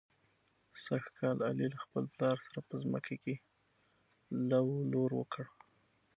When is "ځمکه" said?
2.83-3.15